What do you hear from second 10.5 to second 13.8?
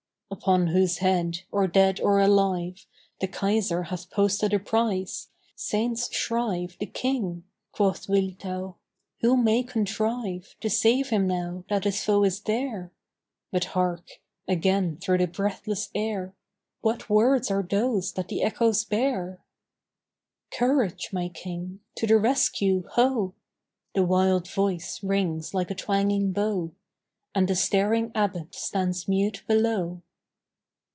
"To save him now that his foe is there?" But,